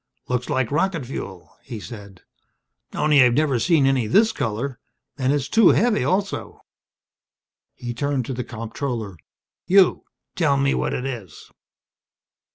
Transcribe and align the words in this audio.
"Looks 0.27 0.49
like 0.49 0.71
rocket 0.71 1.05
fuel," 1.05 1.55
he 1.61 1.79
said. 1.79 2.21
"Only 2.91 3.21
I've 3.21 3.35
never 3.35 3.59
seen 3.59 3.85
any 3.85 4.07
this 4.07 4.31
color. 4.31 4.79
And 5.15 5.31
it's 5.31 5.47
too 5.47 5.67
heavy, 5.69 6.03
also." 6.03 6.61
He 7.75 7.93
turned 7.93 8.25
to 8.25 8.33
the 8.33 8.43
comptroller. 8.43 9.15
"You 9.67 10.05
tell 10.35 10.57
me 10.57 10.73
what 10.73 10.95
it 10.95 11.05
is." 11.05 11.51